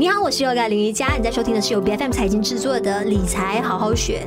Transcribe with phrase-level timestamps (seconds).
[0.00, 4.26] 你好，我是 Yoga 林瑜伽，你在收听的是由 BFM 财经制作的理财好好学。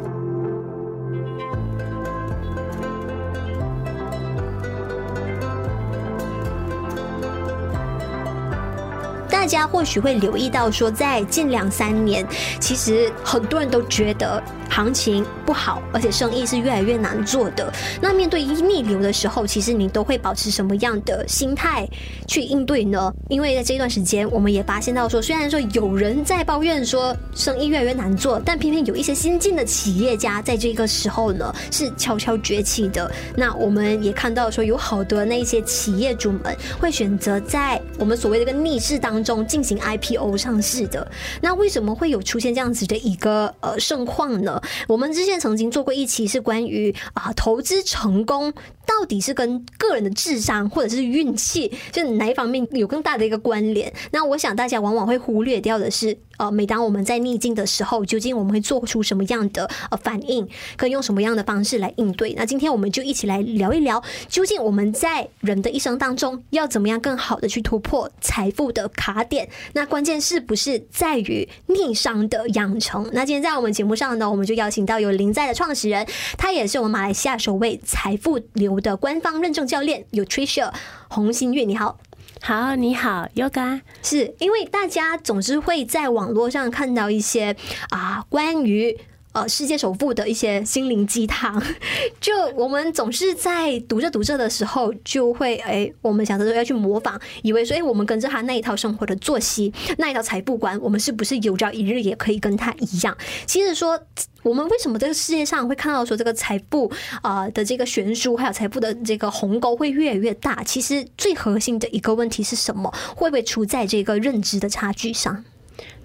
[9.28, 12.24] 大家或许会留意到，说在近两三年，
[12.60, 14.44] 其实很多人都觉得。
[14.74, 17.72] 行情不好，而且生意是越来越难做的。
[18.02, 21.88] 那面对逆流的时候，其实你都会保持什么样的心态
[22.28, 23.14] 去应对呢？
[23.30, 33.12] 因为在这一段时间，我们也发现到说，虽然说有人在抱怨说生意越来越难做，但偏偏有一些新进的企业家在这个时候呢是悄悄崛起的。
[33.38, 36.42] 那我们也看到说，有好多那一些企业主们
[36.80, 41.08] 会选择在我们所谓的个逆势当中进行 IPO 上市的。
[41.42, 44.60] 那为什么会有出现这样子的一个呃盛况呢？
[44.88, 48.54] 我们之前曾经做过一期是关于啊投资成功
[48.86, 53.92] 到底是跟个人的智商或者是运气，就哪一方面有更大的一个关联？
[54.12, 56.18] 那我想大家往往会忽略掉的是。
[56.38, 62.34] 呃，每当我们在逆境的时候，究竟我们会做出什么样的呃反应，可以用什么样的方式来应对？
[62.34, 69.48] 那今天我们就一起来聊一聊，究竟我们在人的一生当中要怎么样更好的去突破财富的卡点？
[69.74, 73.08] 那关键是不是在于逆商的养成？
[73.14, 76.04] 那今天在我们节目上呢，我们就邀请到有林在的创始人，
[76.36, 80.72] 他也是我们马来西亚首位财富流的官方认证教练，Utricia
[81.08, 82.00] 洪心月，你好。
[82.42, 83.82] 好，你好，Yoga。
[84.02, 87.56] 是因为大家总是会在网络上看到一些
[87.90, 89.00] 啊，关于
[89.34, 91.62] 呃世界首富的一些心灵鸡汤。
[92.22, 103.18] 就我们总是在读着读着的时候，就会哎，我们想着说要去模仿，以为说哎，我们跟着他那一套生活的作息，那一套财富观，我们是不是有朝一日也可以跟他一样？
[103.46, 104.00] 其实说。
[104.44, 110.62] 我们为什么这个世界上会看到说这个财富啊的这个悬殊，还有财富的这个鸿沟会越来越大？
[110.66, 112.94] 其实最核心的一个问题是什么？
[113.16, 115.46] 会不会出在这个认知的差距上？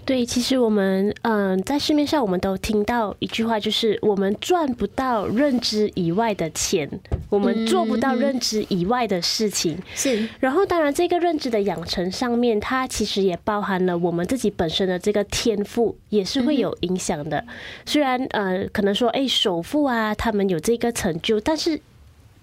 [0.09, 6.89] 对，其实我们嗯，在市面上我们都听到一句话，就是我们赚不到认知以外的钱，
[7.29, 9.79] 我们做不到认知以外的事情。
[9.95, 17.45] 是，然后当然这个认知的养成上面，它其实也包含了我们自己本身的这个天赋，也是会有影响的。
[17.85, 21.79] 虽然呃，可能说哎，首富啊，他们有这个成就，但是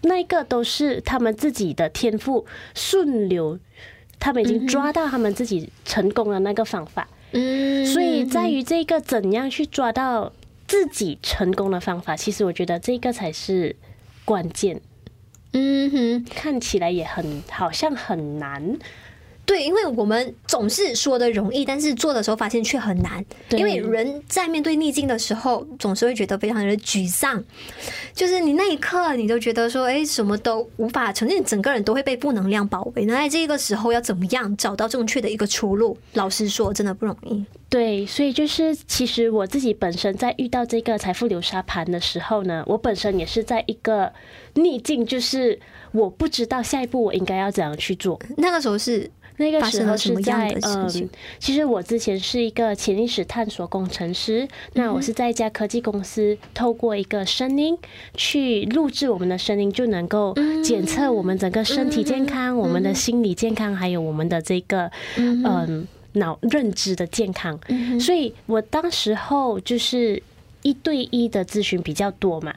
[0.04, 3.58] 那个都是他们自己的天赋顺流，
[4.20, 7.08] 他们已经抓到他们自己成功的那个方法。
[7.38, 10.32] 嗯，所以在于这个怎样去抓到
[10.68, 13.76] 自己成功的方法，其实我觉得这个才是
[14.24, 14.80] 关键。
[15.52, 18.78] 嗯哼，看起来也很好像很难。
[19.46, 23.24] 对，因为我们总是说的容易，但是做的时候发现却很难。
[23.52, 27.44] 因为人在面对逆境的时候，总是会觉得非常的沮丧。
[28.14, 33.06] 就是你那一刻，你都觉得说，哎，什么都无法呈现，整个人都会被负能量包围。
[33.06, 35.96] 那在这个时候，要怎么样找到正确的一个出路？
[36.14, 37.46] 老实说，真的不容易。
[37.70, 44.12] 对，所以就是其实我自己本身在遇到这个财富流沙盘的时候呢，我本身也是在一个
[44.56, 45.60] 逆境，就是
[45.92, 48.20] 我不知道下一步我应该要怎样去做。
[48.38, 49.12] 那个时候是。
[49.38, 51.10] 那个时候是在嗯，
[51.40, 57.78] 其实我之前是一个潜意识探索工程师，那我是在一家科技公司，透过一个声音
[58.16, 67.60] 去录制我们的声音，就能够检测我们整个身体健康、我们的心理健康，还有我们的这个嗯脑认知的健康。
[68.00, 70.24] 所以我当时候就是
[70.62, 72.54] 一对一的咨询比较多嘛，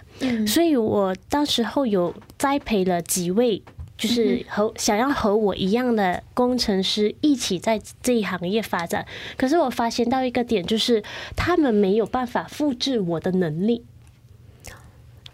[0.46, 3.60] 所以我当时候有栽培了几位。
[3.98, 9.04] 就是和想要和我一样的工程师一起在这一行业发展，
[9.36, 11.02] 可是我发现到一个点，就是
[11.34, 13.84] 他们没有办法复制我的能力。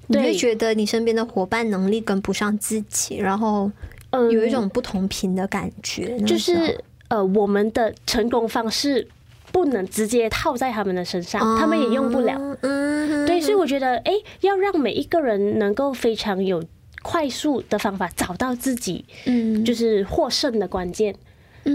[0.07, 3.71] 你会觉得你身边的伙伴能力跟不上自己，然后
[4.31, 6.19] 有一种不同频的感觉。
[6.21, 9.07] 就是呃，我们的成功方式
[9.53, 12.39] 不能直接套在他们的身上，他们也用不了。
[12.63, 16.63] 嗯，对，所以我觉得，哎，要让每一个人能够非常有。
[17.05, 21.15] 快速的方法找到自己，嗯，就是获胜的关键，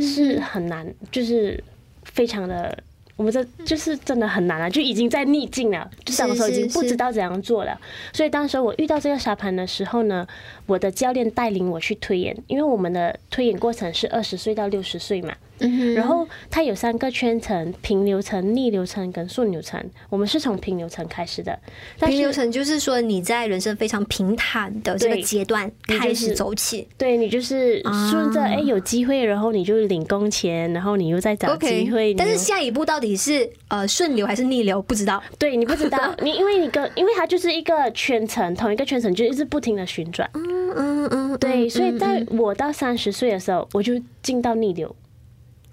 [0.01, 1.63] 是很难，就是
[2.03, 2.75] 非常的，
[3.15, 7.79] 我们这就是真的很难啊，就已经在逆境了，就当时已经不知道怎样做了。
[8.11, 10.27] 所以当时我遇到这个沙盘的时候呢，
[10.65, 15.35] 我的教练带领我去推演，因为我们的推演过程是二十岁到六十岁嘛。
[15.59, 19.83] 嗯，然后它有三个圈层：平流层、逆流层跟顺流层。
[20.09, 21.57] 我们是从平流层开始的。
[21.99, 32.13] 平流层就是说你在人生非常平坦的这个阶段开始走起，对，你就是顺着哎有机会，然后你就领工钱，然后你又在找机会。
[32.13, 34.81] 但是下一步到底是呃顺流还是逆流？
[34.81, 35.21] 不知道。
[35.37, 40.29] 对，你不知道， 你因为你跟因为它就是一个圈层，同一个圈层就一直不停的旋转。
[40.33, 44.95] 嗯嗯嗯，对，所以在我到三十岁的时候，我就进到逆流。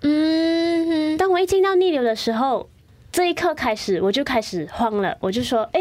[0.09, 2.69] 嗯，当我一进到逆流的时候，
[3.11, 5.81] 这一刻开始我就开始慌了，我就说：“哎，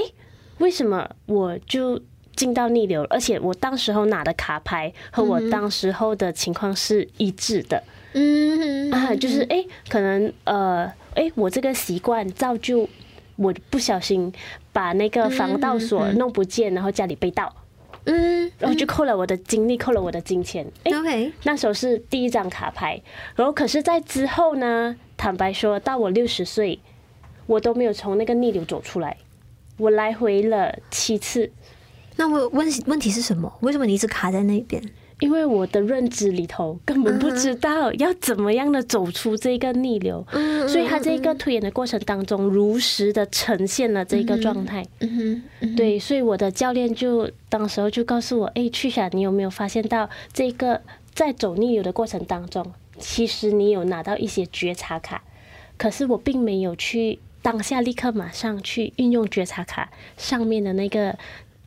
[0.57, 2.01] 为什么我就
[2.35, 3.05] 进到逆流？
[3.09, 7.83] 而且我当时候拿的卡牌和我当时候的情况是一致的。”
[8.17, 12.89] 嗯啊，就是哎，可能呃，哎，我这个习惯造就
[13.35, 14.33] 我不小心
[14.71, 17.53] 把那个防盗锁弄不见，然后家里被盗。
[18.05, 20.65] 嗯，然后就扣了我的精力，扣了我的金钱。
[20.83, 23.01] 哎，OK，那时候是第一张卡牌。
[23.35, 24.95] 然后，可是，在之后呢？
[25.17, 26.79] 坦白说，到我六十岁，
[27.47, 29.17] 我都没有从那个逆流走出来。
[29.77, 31.51] 我来回了七次。
[32.17, 33.57] 那我问问题是什么？
[33.61, 34.81] 为什么你一直卡在那边？
[35.19, 40.25] 因为我的认知里头根本不知道要怎么样的走出这个逆流，
[40.67, 44.85] 所以他这个推演的过程当中，如实的呈现了这个状态。
[45.77, 50.81] 对，所以我的教练就当时候就告诉我：“哎，去想，你有没有发现到这个
[51.13, 55.23] 在走逆流的过程当中，其实你有拿到一些觉察卡，
[55.77, 61.17] 可是我并没有去当下立刻马上去运用觉察卡上面的那个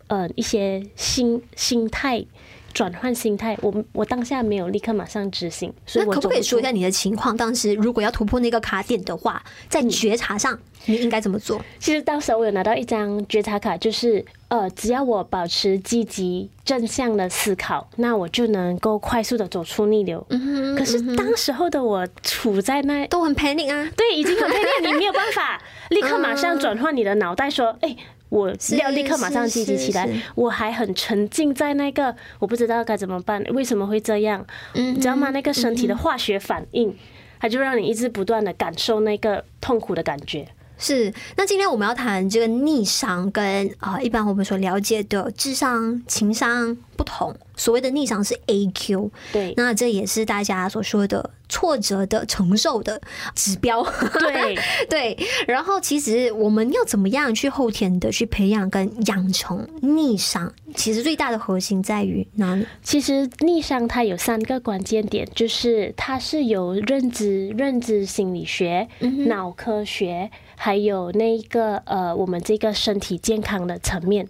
[0.08, 2.26] 呃一些心心态。”
[2.72, 7.36] 转换心态，我我当下没有立刻马上执行，所以我可不可以说一下你的情况？
[7.36, 11.60] 当时如果要突破那个卡点的话，在觉察上你应该怎么做？
[11.78, 20.24] 其实当时我有拿到一张觉察卡，就是呃，只要我保持积极正向的思考，那我就能够快速的走出逆流。
[20.30, 20.76] 嗯哼。
[20.76, 25.60] 可是当时候的我处在那都很 panic 啊，对，已经很 panic，你没有办法
[25.90, 27.96] 立刻马上转换你的脑袋说， 哎。
[28.28, 28.48] 我
[28.78, 34.44] 要立刻马上积极起来，我还很沉浸在那个我不知道该怎么办，为什么会这样？
[34.74, 35.30] 你知道吗？
[35.30, 36.94] 那个身体的化学反应，
[37.40, 40.46] 它就让你一直不断的感受那个痛苦的感觉。
[40.78, 47.34] 是，那今天我们要谈这个逆商跟啊，一般我们所了解的智商、情商不同。
[47.56, 53.00] 所谓的逆商是 AQ，对，那这也是大家所说的挫折的承受的
[53.34, 53.82] 指标。
[54.20, 54.56] 对
[54.88, 60.52] 对，然后其实我们要怎么样去后天的去培养跟养成逆商？
[60.76, 62.64] 其实最大的核心在于哪里？
[62.80, 68.86] 其实逆商它有三个关键点，就是它是有认知、认知心理学、
[69.26, 70.30] 脑科学。
[70.58, 74.28] 还有那个呃，我们这个身体健康的层面，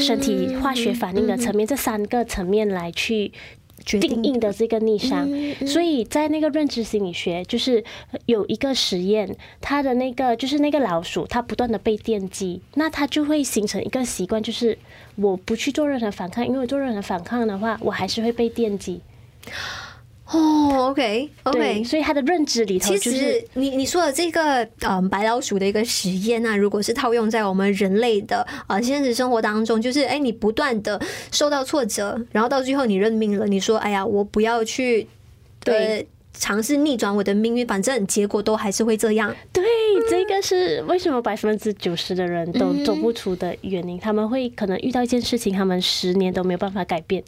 [0.00, 3.30] 身体化学反应的层面，这三个层面来去
[3.84, 5.28] 定义的这个逆商。
[5.66, 7.84] 所以在那个认知心理学，就是
[8.26, 14.76] 有一个实验，它的那个就是那个老鼠，它不断的被电击，那它就会形成一个习惯，就是
[15.16, 19.00] 我不去做任何反抗，因为做任何反抗的话，我还是会被电击。
[20.30, 31.00] 哦，OK，OK，所以他的认知里头，就是，其实你你说的这个嗯白老鼠的一个实验啊，如果是套用在我们人类的啊现实生活当中，就是哎，你不断的
[31.32, 35.06] 受到挫折，然后到最后你认命了，你说哎呀，我不要去
[35.64, 39.34] 对尝试逆转我的命运，反正结果都还是会这样。
[39.50, 39.64] 对，
[40.10, 47.24] 这个是为什么百分之九十的人都走不出的原因，他们会可能遇到一件事情，他们十年都没有办法改变。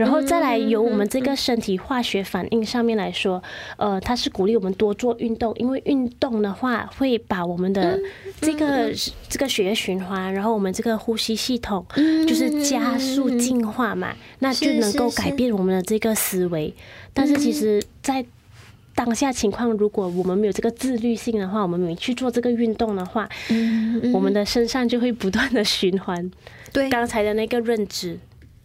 [0.00, 3.42] 然后再来由我们这个身体化学反应上面来说，
[3.76, 8.00] 呃，它是鼓励我们多做运动，因为运动的话会把我们的
[8.40, 8.90] 这个
[9.28, 11.84] 这个血液循环，然后我们这个呼吸系统
[12.26, 16.72] 就是加速进化嘛，那就能够改变我们的这个思维。
[17.12, 18.24] 但是其实，在
[18.94, 23.28] 当下情况，如果我们没有这个自律性的话，我们没去做这个运动的话，
[24.14, 26.30] 我们的身上就会不断的 循环。
[26.72, 26.88] 对。
[26.88, 28.18] 刚才的那个认知。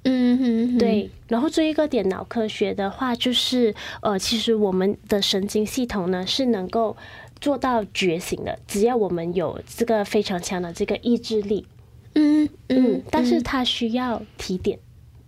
[0.07, 1.09] 嗯哼，对。
[1.27, 6.95] 然后，最后一个点，脑科学的话，就是呃，其实我们的神经系统呢是能够
[7.41, 11.65] 做到觉醒的，只要我们有这个非常强的这个意志力。
[12.13, 14.77] 嗯嗯，但是它需要提点，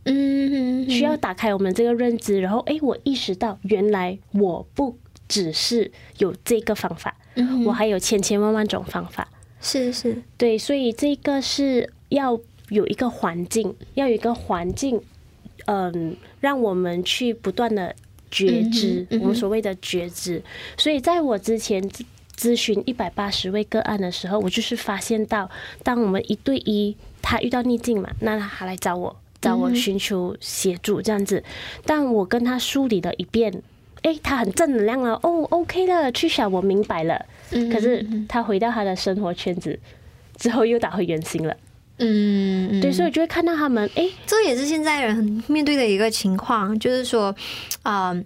[0.04, 4.96] 嗯哼，需要打开我们这个认知，然后哎，我意识到原来我不
[5.28, 7.18] 只是有这个方法，
[7.66, 9.28] 我还有千千万万种方法。
[9.60, 12.40] 是是，对，所以这个是要。
[12.70, 15.02] 有一个环境，要有一个环境，
[15.66, 17.96] 嗯，让我们去不断的
[18.30, 20.42] 觉知，我们所谓的觉知。
[20.78, 21.82] 所以，在我之前
[22.38, 25.50] 咨询一百八十位个案的时候，我就是发现到，
[25.84, 31.44] 当我们一对一，他遇到逆境嘛，那他来找我，找我寻求协助这样子。
[31.86, 33.64] 但我跟他梳理了一遍，
[34.04, 37.26] 诶，他很正能量了，哦，OK 了，去想我明白了。
[37.50, 39.80] 可是他回到他的生活圈子
[40.36, 41.56] 之后，又打回原形了。
[42.00, 47.36] 嗯，对，所以就会看到他们，哎、欸，这也是现在人面对的一个情况，就是说，
[47.82, 48.24] 啊、呃，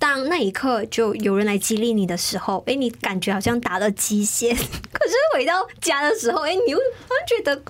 [0.00, 4.50] 当那一刻就有人来激励你的时候，哎、欸，你感觉好像打了鸡血，
[4.92, 7.62] 可是回到家的时候，哎、欸，你又好像觉得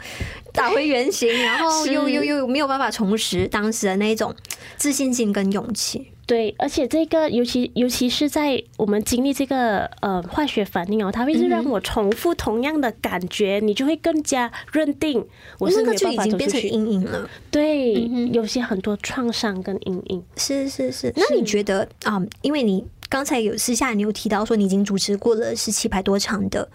[0.52, 4.34] 打回原形，然后又又又没有办法重拾当时的那种
[4.78, 6.13] 自信心跟勇气。
[6.26, 15.22] 对，而且这个尤其尤其是在我们经历这个呃化学反应哦，它会是让我重复同样的感觉，嗯、你就会更加认定
[15.58, 16.40] 我是没有办法走出去。
[16.40, 17.28] 那个就已经变成阴影了。
[17.50, 20.22] 对，嗯、有些很多创伤跟阴影。
[20.36, 21.12] 是是是。
[21.14, 22.28] 那你觉得啊、嗯？
[22.40, 26.66] 因为你刚才有私下你有提到说你已经主持过了是七百多场的，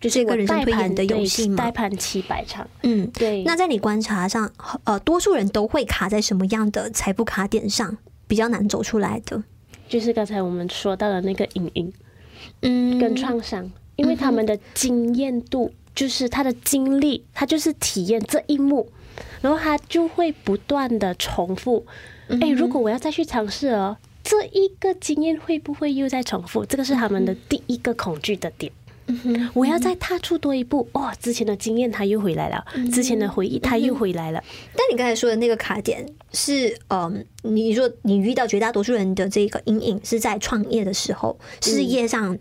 [0.00, 1.64] 就是一个人生推演的游戏嘛？
[1.64, 2.66] 代盘七百场。
[2.82, 3.44] 嗯，对。
[3.44, 4.50] 那在你观察上，
[4.82, 7.96] 呃，多数人都会卡在什么样的财富卡点上？
[8.28, 9.42] 比较难走出来的，
[9.88, 11.92] 就是刚才我们说到的那个阴影，
[12.60, 18.92] 嗯，跟创伤，因为他们的经验度，就是他的经历，他就是体验这一幕，
[19.40, 21.84] 然后他就会不断的重复。
[22.40, 26.64] 哎，如果我要再去尝试哦，这一个经验会不会又再重复？
[26.66, 28.70] 这个是他们的第一个恐惧的点。
[29.54, 31.14] 我要再踏出多一步，哇、哦！
[31.20, 34.42] 之前的经验他又回来了，之前的回忆他又回来了。
[34.74, 42.38] 但你刚才说的那个卡点是，嗯，你说你遇到绝大多数人的这个阴影是在创业的时候，事业上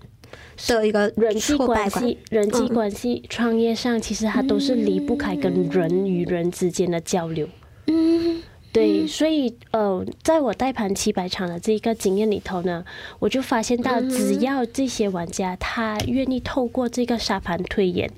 [0.67, 7.47] 的一个人际关系、人际关系、创业上，其实它都是离不开跟人与人之间的交流。
[7.87, 8.41] 嗯。
[8.77, 12.85] 对，所以呃，在我带盘七百场的这个经验里头呢，
[13.17, 18.11] 我就发现到，只要这些玩家他愿意透过这个沙盘推演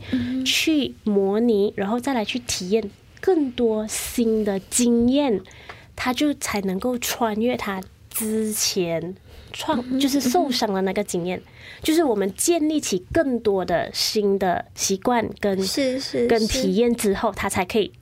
[0.46, 5.42] 去模拟，然后再来去体验更多新的经验，
[5.96, 9.16] 他就才能够穿越他之前
[9.54, 11.42] 创就是受伤的那个经验，
[11.82, 17.94] 就是我们建立起更多的新的习惯跟是是跟体验之后，他才可以。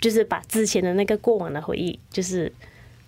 [0.00, 2.52] 就是把之前的那个过往的回忆，就是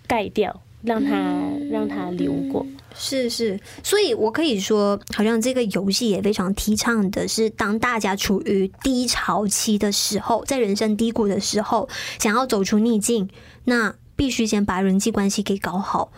[0.07, 2.65] 盖掉，让它让它流过。
[2.95, 11.89] 是是，所以我可以说，好像这个游戏也非常提倡的是，当大家处于低潮期的时候，在人生低谷的时候，
[12.19, 13.27] 想要走出逆境，
[13.63, 16.11] 那必须先把人际关系给搞好，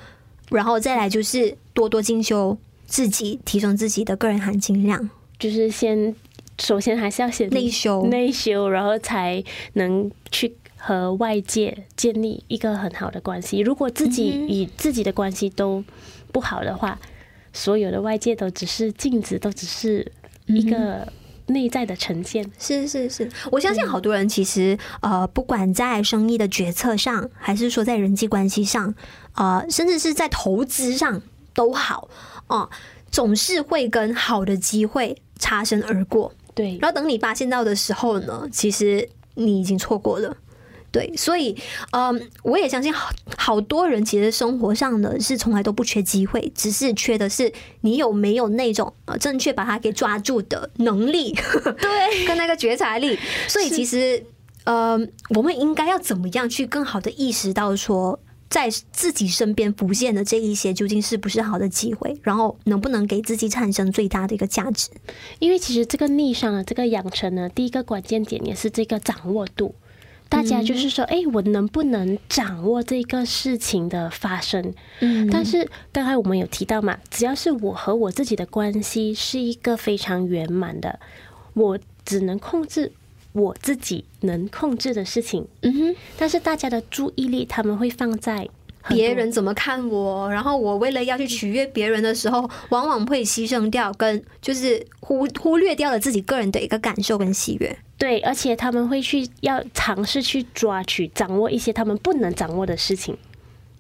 [0.50, 5.10] 然后再来就是多多进修自己，提升自己的个人含金量，
[5.40, 6.14] 就是先。
[6.58, 9.44] 首先还是要先内修，内修，然后才
[9.74, 13.60] 能去和外界建立一个很好的关系。
[13.60, 15.84] 如果自己与自己的关系都
[16.32, 17.00] 不好的话，
[17.52, 20.12] 所有的外界都只是镜子，都只是
[20.46, 21.08] 一个
[21.48, 22.50] 内在的呈现。
[22.58, 28.96] 是是是，我相信好多人其实呃，不管在生意的决策上，还是说在人际关系上，
[29.34, 31.22] 呃，甚至是在投资上
[31.54, 32.10] 都好
[32.48, 32.70] 哦，
[33.12, 36.34] 总是会跟好的机会擦身而过。
[36.56, 40.36] 对，然后等你发现到的时候呢，其实你已经错过了。
[40.92, 41.54] 对，所以，
[41.92, 53.20] 嗯，我也相信好好多人其实生活上呢是从来都不缺机会，只是缺的是你有没有那种呃正确把它给抓住的能力，对， 跟那个觉察力。
[53.50, 54.24] 所以其实，
[54.64, 58.18] 嗯，我们应该要怎么样去更好的意识到说，
[58.50, 64.90] 在自己身边浮现的这一些究竟是不是好的机会，然后能不能给自己产生最大的一个价值？
[65.40, 69.76] 因为其实这个逆商的这个养成呢，第一个关键点也是这个掌握度。
[70.28, 74.74] 大家就是说，哎，我能不能掌握这个事情的发生？
[75.00, 81.00] 嗯，但是刚才我们有提到嘛，只要是我和我自己的关系是一个非常圆满的，
[81.54, 82.92] 我只能控制。
[83.36, 88.48] 我自己能控制的事情，嗯哼，但是大家的注意力他们会放在
[88.88, 97.78] 别人怎么看我，然后我为了要去取悦别人的时候，往往会牺牲掉跟就是忽忽略掉了自己个人的一个感受跟喜悦。
[97.98, 103.18] 对，而且他们会去要尝试去抓取掌握一些他们不能掌握的事情。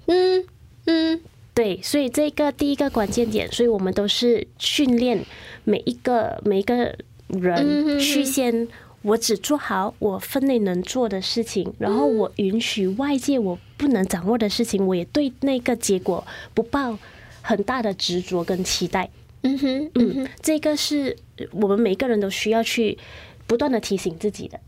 [0.07, 0.43] 嗯
[0.85, 1.21] 嗯，
[1.53, 5.23] 对，所以这个第一个关键点，所以我们都是训练
[5.63, 6.93] 每一个每一个
[7.29, 8.67] 人去先。
[9.05, 16.97] 我只做好我分内能做的事情，然后我允许外界我不能掌握的事情，我也对那个结果不抱
[17.43, 19.07] 很大的执着跟期待。
[19.43, 21.15] 嗯哼，嗯哼，这个是
[21.51, 22.97] 我们每个人都需要去
[23.45, 24.59] 不断的提醒自己的。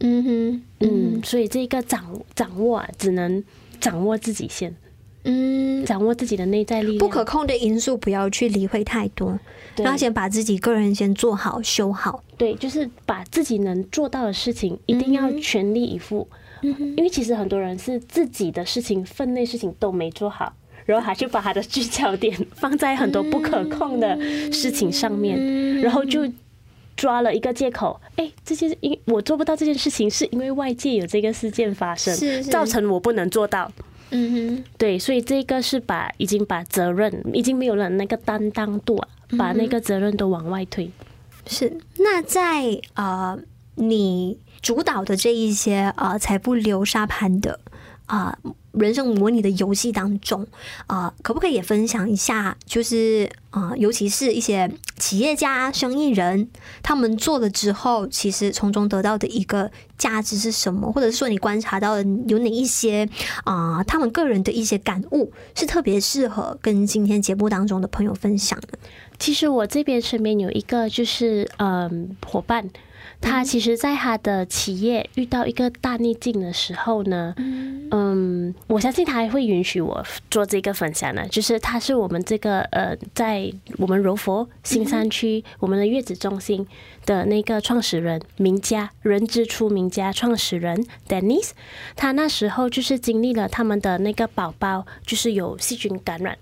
[0.00, 3.44] 嗯哼，嗯，所以这个掌掌握啊，只能
[3.78, 4.74] 掌握自己先。
[5.24, 9.38] 嗯，掌握自己的内在力量，不可控的因素不要去理会太多，
[9.76, 12.22] 然后先把自己个人先做好修好。
[12.36, 16.28] 对，就是把自己能做到的事情一定要全力以赴。
[16.96, 20.50] 因为其实很多人是自己的事情、分内事情都没做好，
[20.86, 24.18] 然后还去把他的聚焦点放在很多不可控的
[24.50, 26.26] 事情上面，然后就
[26.96, 28.00] 抓了一个借口。
[28.16, 33.70] 哎，这件因我做不到这件事情，是因为外界有这个事件发生，造成我不能做到。
[34.16, 40.88] 嗯哼，对，所以这个是把已经把责任已经没有了那个担当度啊，把那个责任都往外推。
[41.46, 43.36] 是，那在呃
[43.74, 47.58] 你主导的这一些呃财富流沙盘的
[48.06, 48.36] 啊、
[48.72, 50.46] 人生模拟的游戏当中
[50.86, 52.56] 啊、可不可以也分享一下？
[52.66, 56.48] 就是啊、尤其是一些企业家、生意人，
[56.82, 60.90] 他们做了之后，其实从中得到的一个价值是什么？
[60.90, 63.08] 或者是说你观察到的有哪一些
[63.44, 68.78] 啊、他们个人的一些感悟是特别适合跟今天节目当中的朋友分享的？
[69.18, 72.68] 其实我这边身边有一个就是嗯伙伴。
[73.20, 77.34] 他其实，在他的企业遇到一个大逆境的时候呢，
[77.90, 81.26] 嗯，我相信他还会允许我做这个分享呢。
[81.28, 86.66] 就是他是我们这个呃，在我们柔佛新山区我们的月子中心
[87.06, 91.52] 的那个创始人名家，人之初名家创始人 Dennis，
[91.96, 96.36] 他那时候就是经历了他们的那个宝宝就是有细菌感染，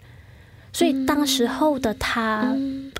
[0.72, 2.56] 所以当时候的他，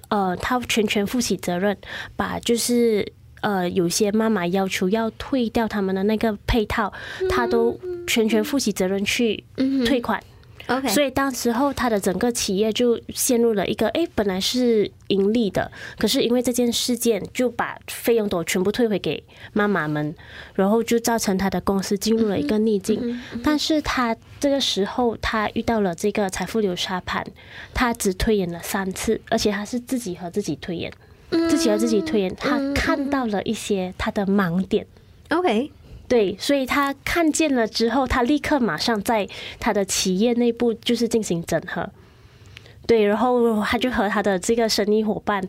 [0.08, 1.76] 呃，他全权负起责任，
[2.16, 3.12] 把就是。
[3.42, 6.92] 呃，有些妈妈要求要退掉他们的那个配套，
[7.28, 7.76] 他都
[8.06, 9.42] 全权负起责任去
[9.84, 10.22] 退款。
[10.68, 20.14] OK，所以当时候他的整个企业就陷入了一个，哎，本来是盈利的，可是因为这件事件就把费用都全部退回给妈妈们，
[20.54, 23.20] 然后就造成他的公司进入了一个逆境。
[23.42, 27.26] 但是他这个时候他遇到了这个财富流沙盘，
[27.74, 30.92] 他只推演了三次，而且他是自己和自己推演。
[31.48, 34.86] 自己和自己推演，他看到了一些他的盲点。
[35.30, 35.70] OK，
[36.12, 39.26] 对，所以他看见了之后，他立刻马上在
[39.58, 41.88] 他的企业内部就是进行整合。
[42.86, 45.42] 对，然后他就和他的这个生意伙伴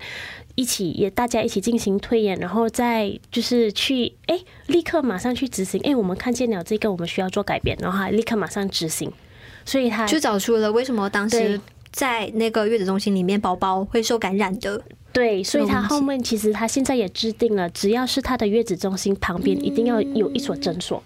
[0.55, 5.81] 一起，也大家一起进行推演，然后再就是去哎，立刻马上去执行。
[5.83, 9.11] 哎，我们看见了这个，我们需要做改变，然后他立刻马上执行。
[9.65, 11.59] 所以他就找出了为什么当时
[11.91, 14.81] 在那个月子中心里面宝宝会受感染的。
[15.13, 21.01] 对，所以他后面其实他现在也制定了，只要是他的月子中心旁边，一定要有一所诊所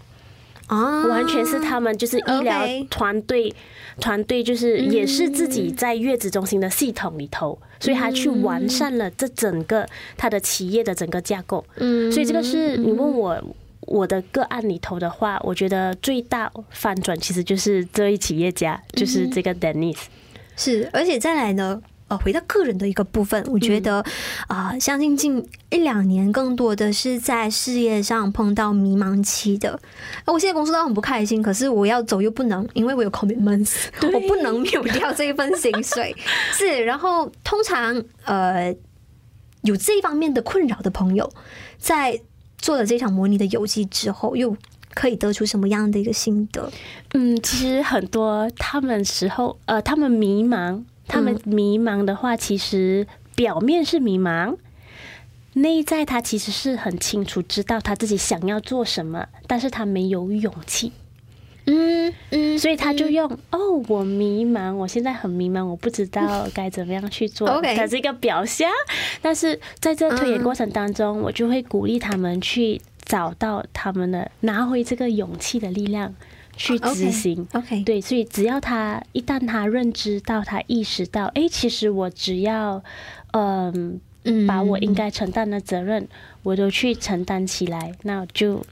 [0.68, 3.54] 啊，完全是他们就是医疗团队
[4.00, 11.64] 团队，就是也是自己在月子中心的系统里头，所以他去完善了这整个他的企业的整个架构。
[11.76, 13.42] 嗯，所以这个是你问我
[13.82, 19.98] 我的个案里头的话，我觉得最大反转其实就是这一企业家，就是这个 Dennis。
[20.56, 21.82] 是，而且再来呢。
[22.10, 23.98] 呃，回到个人的一个部分，我觉得
[24.48, 29.78] 啊、呃，相信近一两年更多的是在事业上碰到迷茫期的。
[30.26, 36.16] 我现在工作都很不开心，可是我要走又不能，因为我有 commitments，我不能没 有掉这一份薪水。
[36.54, 38.74] 是，然后通常呃
[39.64, 41.30] 有这一方面的困扰的朋友，
[41.78, 42.18] 在
[42.58, 44.56] 做了这场模拟的游戏之后，又
[44.94, 46.72] 可以得出什么样的一个心得？
[47.14, 50.84] 嗯，其实很多他们时候呃，他们迷茫。
[51.08, 54.58] 他们迷茫的话，其实表面是迷茫，
[55.54, 60.92] 内在他其实是很清楚知道他自己想要做什么，但是他没有勇气。
[61.70, 67.46] 嗯嗯，所以他就用哦，我迷茫，我现在很迷茫，我不知道该怎么样去做。
[67.76, 68.70] 它是一个表象，
[69.22, 76.16] 但是在这推演过程当中，我就会鼓励他们去找到他们的拿回这个勇气的力量。
[76.58, 82.84] 去执行，OK，对，所以只要他一旦他认知到，他意识到，哎、欸，其实我只要，
[83.32, 84.00] 嗯，
[84.48, 86.08] 把我应该承担的责任，
[86.44, 88.66] 我都去承担起来，那就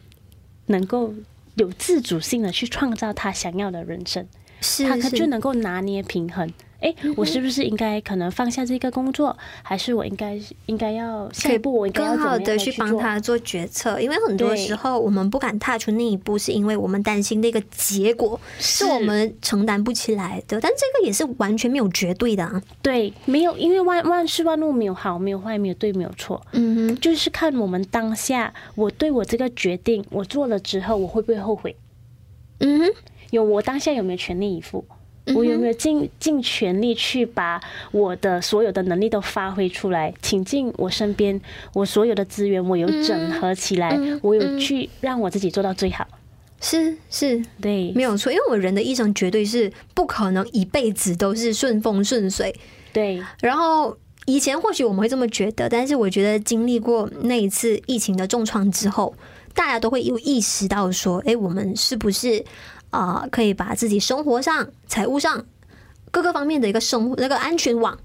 [0.66, 1.14] 能够
[1.56, 4.28] 有自主性的去创造他想要的人生，
[4.62, 6.52] 是，他就能够拿捏平衡。
[6.86, 14.00] 哎，我是不是应该可能放下这个工作，还是我应该应该要下一步我应该要更好的去帮他做决策？
[14.00, 20.62] 因为很多时候我们不敢踏出那一步，是因为我们担心那个结果是我们承担不起来的。
[20.62, 22.62] 但这个也是完全没有绝对的啊。
[22.84, 26.40] 对，没有，因为万万事万物没有好，没有坏，没有对，没有错。
[26.52, 31.76] 嗯哼，就是看我们当下，我对我这个决定，我做了之后，我会不会后悔？
[32.60, 32.94] 嗯哼，
[33.32, 34.86] 有我当下有没有全力以赴？
[35.34, 37.60] 我有没有尽尽全力去把
[37.92, 40.14] 我的所有的能力都发挥出来？
[40.22, 41.40] 请进我身边
[41.74, 46.08] 我所有的资源，我有整合起来，我有去让我自己做到最好。
[46.62, 48.32] 是是，对，没有错。
[48.32, 52.54] 因为我人的一生绝对是不可能一辈子都是顺风顺水。
[52.94, 53.22] 对。
[53.42, 59.16] 然后以前或许我们会这么觉得，但是我觉得经历过那一次疫情的重创之后，
[59.54, 62.44] 大家都会有意识到说：“哎，我们是不是？”
[62.90, 65.46] 啊、呃，可以把自己生活上、财务上
[66.12, 67.98] 各个方面的一个生活那个安全网，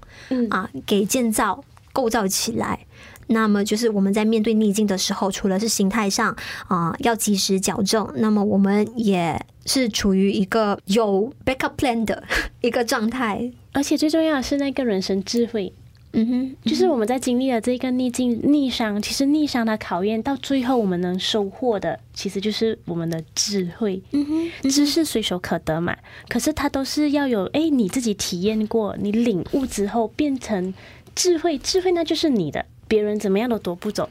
[0.49, 1.63] 啊，给建造
[1.93, 2.85] 构造起来。
[3.27, 6.35] 那么，就是我们在面对逆境的时候，除了是心态上
[6.67, 12.21] 啊、呃、要及时矫正，那么我们也是处于一个有 backup plan 的
[12.59, 13.51] 一个状态。
[13.71, 15.73] 而且最重要的是那个人生智慧。
[16.13, 24.01] 嗯哼，就是我们在经历了这个逆境、逆伤，其实逆伤的考验到最后，我们能收获的，其实就是我们的智慧。
[24.11, 25.95] 嗯哼，知识随手可得嘛，
[26.27, 30.73] 可是它都是要有哎，你自己体验过，你领悟之后变成
[31.15, 34.09] 智慧，智慧那就是你的，别人怎么样都夺不走。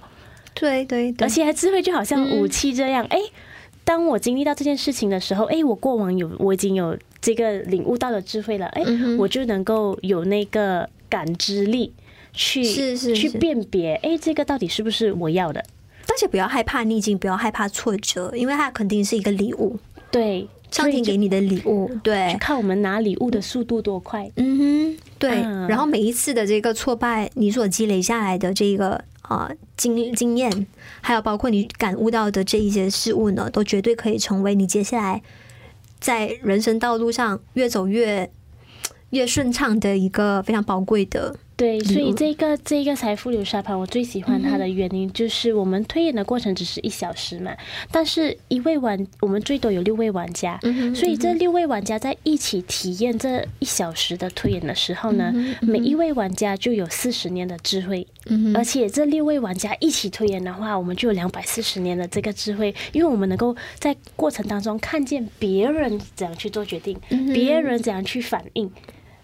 [0.55, 3.31] 对对对，而且还智慧就好像武器这样，哎、嗯，
[3.85, 8.83] 当我经历到这件事情的时候，哎，我过往有我已经有这个领悟到的智慧了，哎，
[9.19, 10.89] 我就能够有那个。
[11.11, 11.93] 感知力
[12.33, 15.63] 去是是是去辨别，哎，这个到底是不是我要的？
[16.09, 19.79] 而且不要害怕逆境，不要害怕挫折，因为它肯定是一个礼物。
[20.11, 21.89] 对，上天给你的礼物。
[22.03, 24.29] 对，看我们拿礼物的速度多快。
[24.35, 25.31] 嗯哼，对。
[25.43, 30.67] 嗯、然后每一次的这个挫败，你所积累下来的这个啊、呃、经经验，
[31.01, 35.23] 还有包括你感悟到的这一些事物呢，都绝对可以成为你接下来
[36.01, 38.31] 在人生道路上越走越。
[39.11, 41.37] 越顺畅的一个非常宝贵的。
[41.57, 47.55] 对，所以这个这个财富流沙盘，我最喜欢它的原因就是，我们推演的过程只是一小时嘛，
[47.93, 50.59] 但是一位玩，我们最多有六位玩家，
[50.95, 58.07] 所以这六位玩家在一起体验这一小时的推演的时候呢，每一位玩家就有四十年的智慧，
[58.55, 66.99] 而且这六位玩家一起推演的话，我们就有两百四十年的这个智慧，因为我们能够在过程当中看见别人怎样去做决定，
[67.35, 68.73] 别人怎样去反应。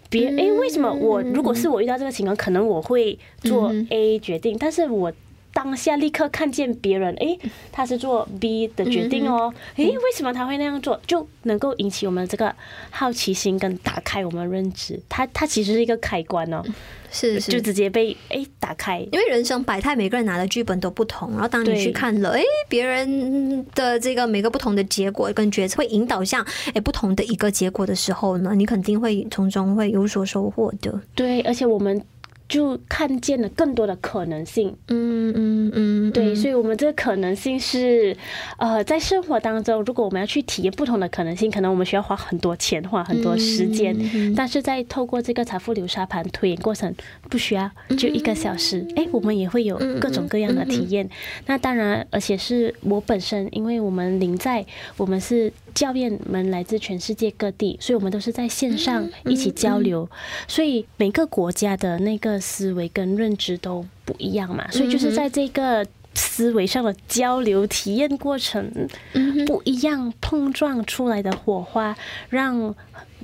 [0.09, 5.11] 别哎，为什么我如果是我遇到这个情况，可能我会做 A 决定，但是我
[5.57, 7.35] 当下立刻看见别人哎，
[7.71, 12.53] 他是做 B 的决定哦，哎，为什么他会那样做，就能够引起我们这个
[12.91, 16.61] 好奇心跟打开我们认知，它它其实是一个开关哦。
[17.09, 21.31] 是，是，就直接被哎打开，因为人生百态，每个人拿的剧本都不同。
[21.31, 31.01] 然后当你去看了哎别人的这个每个不同的结果跟决策，会引导向哎不同的一个结果的时候呢，你肯定会从中会有所收获的。
[31.15, 31.99] 对，而且我们。
[32.49, 38.15] 就看见了更多的可能性，嗯嗯嗯，对，所以，我们这个可能性是，
[38.57, 43.95] 呃，在生活当中，如果我们要去体验不同的可能性，可能我们需要花很多钱，花很多时间，
[44.35, 46.93] 但是在透过这个财富流沙盘推演过程，
[47.29, 51.09] 不需要就一个小时，哎，我们也会有各种各样的体验。
[51.47, 55.51] 那当然，而且是我本身，因为我们临在，我们是。
[55.77, 60.09] 教练们来自全世界各地，所以我们都是在线上一起交流，
[60.47, 65.85] 所以每个国家的那个思维跟认知都不一样嘛，所以就是在这个
[66.15, 68.89] 思维上的交流体验过程
[69.45, 71.95] 不一样，碰撞出来的火花，
[72.29, 72.73] 让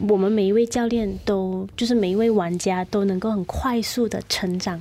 [0.07, 4.79] 我们每一位教练都就是每一位玩家都能够很快速的成长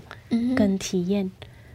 [0.54, 1.30] 跟体验。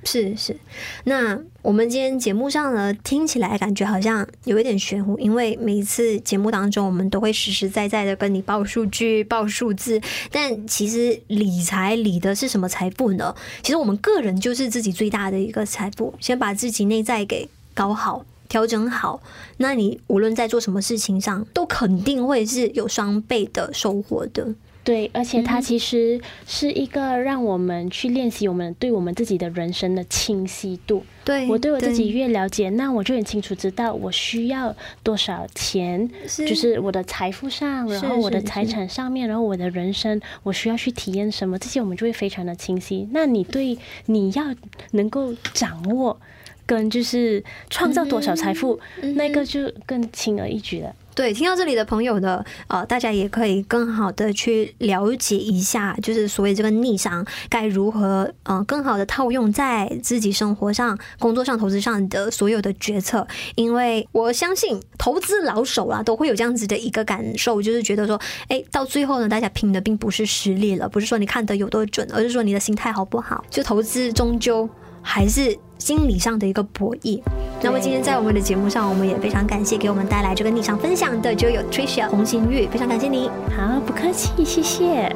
[0.07, 0.55] 是是，
[1.03, 9.99] 那我们今天节目上呢，听起来感觉好像有一点玄乎，因为每一次节目当中，我们都会实实在在的跟你报数据、报数字，
[10.31, 13.35] 但其实理财理的是什么财富呢？
[13.61, 19.21] 其实我们个人就是自己最大的一个财富，先把自己内在给搞好、调整好，
[19.57, 24.47] 那你无论在做什么事情上，都肯定会是有双倍的收获的。
[24.87, 31.03] 对，而且它其实是一个让我们去练习我们对我们自己的人生的清晰度。
[31.25, 34.73] 对，我对我自己越了解，那我就很清楚知道我需要
[35.03, 43.09] 多少钱，就是我的财富上，然后我的财产上面，然后我的人生我需要去体验什么，这些我们就会非常的清晰。
[43.11, 44.55] 那你对你要
[44.91, 46.17] 能够掌握
[46.65, 48.79] 跟就是创造多少财富，
[49.15, 50.95] 那个就更轻而易举了。
[51.17, 63.27] 对，听到这里的朋友的，呃，大家也可以更好的去了解一下，就是所谓这个逆商该如何，呃，更好的套用在自己生活上、工作上、投资上的所有的决策。
[63.55, 73.43] 因为我相信投资老手啊，都会有这样子的一个感受，就是觉得说，哎，到最后呢，大家拼的并不是实力了，不是说你看得有多准，而是说你的心态好不好。
[73.49, 74.69] 就投资终究
[75.01, 75.57] 还是。
[75.79, 77.21] 心理上的一个博弈。
[77.61, 83.29] 那么今天在我们的节目上，我们也非常感谢给我们带来这个逆商分享的就有 Tricia 洪新玉，非常感谢你。
[83.55, 85.13] 好，不客气，谢谢。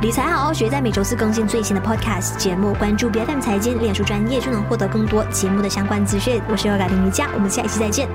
[0.00, 6.40] 理财好好学，在每周四更新最新的 Podcast 节目，关注 BFM 财经脸书专业就能获得更多节目的相关资讯。
[6.50, 8.08] 我是优雅林瑜伽，我们下一期再见。